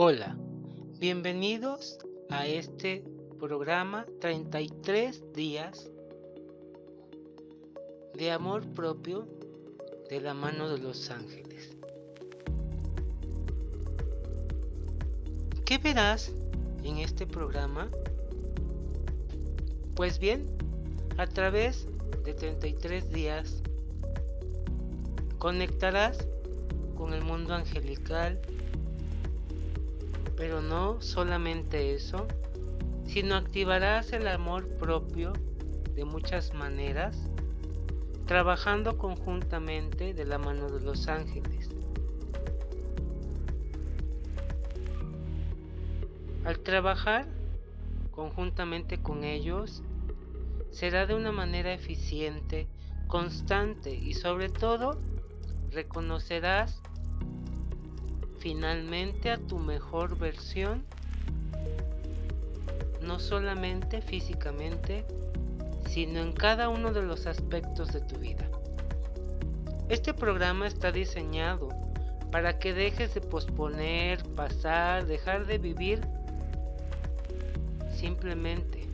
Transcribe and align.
Hola, 0.00 0.36
bienvenidos 1.00 1.98
a 2.30 2.46
este 2.46 3.02
programa 3.40 4.06
33 4.20 5.32
días 5.32 5.90
de 8.14 8.30
amor 8.30 8.64
propio 8.74 9.26
de 10.08 10.20
la 10.20 10.34
mano 10.34 10.68
de 10.68 10.78
los 10.78 11.10
ángeles. 11.10 11.76
¿Qué 15.64 15.78
verás 15.78 16.32
en 16.84 16.98
este 16.98 17.26
programa? 17.26 17.90
Pues 19.96 20.20
bien, 20.20 20.46
a 21.16 21.26
través 21.26 21.88
de 22.24 22.34
33 22.34 23.10
días 23.10 23.64
conectarás 25.40 26.24
con 26.96 27.14
el 27.14 27.24
mundo 27.24 27.52
angelical, 27.52 28.40
pero 30.38 30.62
no 30.62 31.02
solamente 31.02 31.94
eso, 31.94 32.28
sino 33.06 33.34
activarás 33.34 34.12
el 34.12 34.28
amor 34.28 34.68
propio 34.76 35.32
de 35.96 36.04
muchas 36.04 36.54
maneras, 36.54 37.28
trabajando 38.24 38.98
conjuntamente 38.98 40.14
de 40.14 40.24
la 40.24 40.38
mano 40.38 40.70
de 40.70 40.80
los 40.80 41.08
ángeles. 41.08 41.68
Al 46.44 46.60
trabajar 46.60 47.26
conjuntamente 48.12 49.02
con 49.02 49.24
ellos, 49.24 49.82
será 50.70 51.06
de 51.06 51.16
una 51.16 51.32
manera 51.32 51.72
eficiente, 51.72 52.68
constante 53.08 53.92
y 53.92 54.14
sobre 54.14 54.50
todo 54.50 55.00
reconocerás 55.72 56.80
finalmente 58.38 59.30
a 59.30 59.38
tu 59.38 59.58
mejor 59.58 60.18
versión, 60.18 60.84
no 63.02 63.18
solamente 63.18 64.00
físicamente, 64.02 65.04
sino 65.88 66.20
en 66.20 66.32
cada 66.32 66.68
uno 66.68 66.92
de 66.92 67.02
los 67.02 67.26
aspectos 67.26 67.92
de 67.92 68.00
tu 68.00 68.16
vida. 68.16 68.48
Este 69.88 70.12
programa 70.12 70.66
está 70.66 70.92
diseñado 70.92 71.68
para 72.30 72.58
que 72.58 72.74
dejes 72.74 73.14
de 73.14 73.20
posponer, 73.20 74.22
pasar, 74.34 75.06
dejar 75.06 75.46
de 75.46 75.58
vivir 75.58 76.00
simplemente 77.90 78.86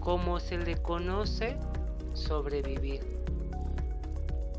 como 0.00 0.40
se 0.40 0.56
le 0.56 0.76
conoce 0.76 1.56
sobrevivir. 2.14 3.00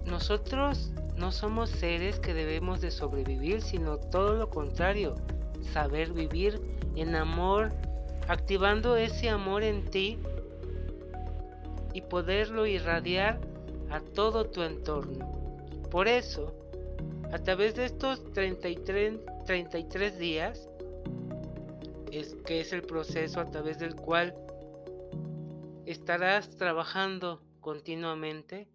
Nosotros 0.05 0.92
no 1.22 1.31
somos 1.31 1.69
seres 1.69 2.19
que 2.19 2.33
debemos 2.33 2.81
de 2.81 2.89
sobrevivir, 2.89 3.61
sino 3.61 3.97
todo 3.97 4.33
lo 4.33 4.50
contrario, 4.50 5.16
saber 5.72 6.14
vivir 6.14 6.59
en 6.95 7.14
amor, 7.14 7.69
activando 8.27 8.97
ese 8.97 9.30
amor 9.30 9.61
en 9.61 9.86
ti 9.86 10.17
y 11.94 12.02
poderlo 12.02 12.66
irradiar 12.66 13.39
a 13.92 13.99
todo 13.99 14.45
tu 14.45 14.64
entorno. 14.64 15.31
Por 15.92 16.08
eso, 16.08 16.55
a 17.31 17.38
través 17.38 17.75
de 17.75 17.86
estos 17.86 18.23
33, 18.33 19.19
33 19.45 20.17
días, 20.17 20.67
es 22.11 22.36
que 22.47 22.61
es 22.61 22.73
el 22.73 22.81
proceso 22.81 23.39
a 23.39 23.45
través 23.45 23.77
del 23.77 23.95
cual 23.95 24.33
estarás 25.86 26.49
trabajando 26.58 27.44
continuamente 27.59 28.67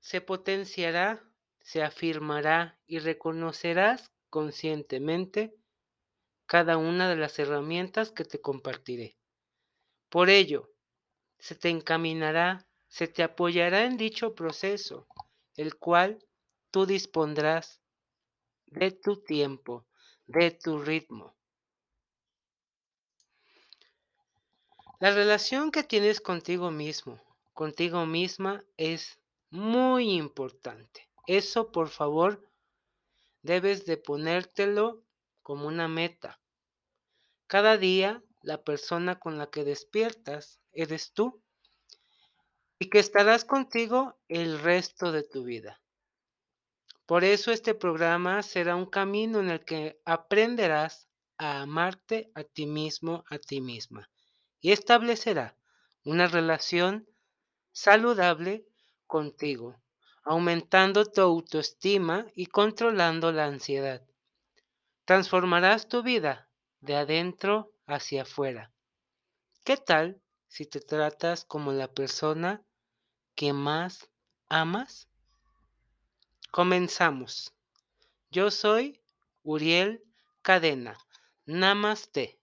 se 0.00 0.20
potenciará, 0.20 1.22
se 1.60 1.82
afirmará 1.82 2.78
y 2.86 2.98
reconocerás 2.98 4.10
conscientemente 4.30 5.54
cada 6.46 6.78
una 6.78 7.08
de 7.08 7.16
las 7.16 7.38
herramientas 7.38 8.10
que 8.10 8.24
te 8.24 8.40
compartiré. 8.40 9.16
Por 10.08 10.30
ello, 10.30 10.72
se 11.38 11.54
te 11.54 11.68
encaminará, 11.68 12.66
se 12.88 13.06
te 13.06 13.22
apoyará 13.22 13.84
en 13.84 13.96
dicho 13.96 14.34
proceso, 14.34 15.06
el 15.56 15.76
cual 15.76 16.26
tú 16.70 16.86
dispondrás 16.86 17.80
de 18.66 18.90
tu 18.90 19.22
tiempo, 19.22 19.86
de 20.26 20.50
tu 20.50 20.78
ritmo. 20.78 21.36
La 24.98 25.12
relación 25.12 25.70
que 25.70 25.82
tienes 25.82 26.20
contigo 26.20 26.70
mismo, 26.70 27.20
contigo 27.54 28.06
misma, 28.06 28.64
es 28.76 29.19
muy 29.50 30.12
importante. 30.12 31.08
Eso, 31.26 31.70
por 31.70 31.88
favor, 31.88 32.48
debes 33.42 33.84
de 33.86 33.96
ponértelo 33.96 35.04
como 35.42 35.66
una 35.66 35.88
meta. 35.88 36.40
Cada 37.46 37.76
día, 37.76 38.22
la 38.42 38.62
persona 38.62 39.18
con 39.18 39.38
la 39.38 39.50
que 39.50 39.64
despiertas 39.64 40.60
eres 40.72 41.12
tú 41.12 41.42
y 42.78 42.88
que 42.88 42.98
estarás 42.98 43.44
contigo 43.44 44.18
el 44.28 44.58
resto 44.60 45.12
de 45.12 45.22
tu 45.22 45.44
vida. 45.44 45.82
Por 47.04 47.24
eso 47.24 47.50
este 47.50 47.74
programa 47.74 48.42
será 48.42 48.76
un 48.76 48.86
camino 48.86 49.40
en 49.40 49.50
el 49.50 49.64
que 49.64 50.00
aprenderás 50.04 51.08
a 51.38 51.62
amarte 51.62 52.30
a 52.34 52.44
ti 52.44 52.66
mismo, 52.66 53.24
a 53.28 53.38
ti 53.38 53.60
misma, 53.60 54.08
y 54.60 54.70
establecerá 54.72 55.56
una 56.04 56.28
relación 56.28 57.08
saludable 57.72 58.64
contigo, 59.10 59.76
aumentando 60.22 61.04
tu 61.04 61.20
autoestima 61.20 62.26
y 62.34 62.46
controlando 62.46 63.32
la 63.32 63.44
ansiedad. 63.46 64.00
Transformarás 65.04 65.88
tu 65.88 66.02
vida 66.02 66.48
de 66.80 66.94
adentro 66.94 67.72
hacia 67.86 68.22
afuera. 68.22 68.72
¿Qué 69.64 69.76
tal 69.76 70.22
si 70.46 70.64
te 70.64 70.80
tratas 70.80 71.44
como 71.44 71.72
la 71.72 71.88
persona 71.88 72.62
que 73.34 73.52
más 73.52 74.08
amas? 74.48 75.08
Comenzamos. 76.52 77.52
Yo 78.30 78.50
soy 78.50 79.02
Uriel 79.42 80.02
Cadena. 80.42 80.96
Namaste. 81.46 82.39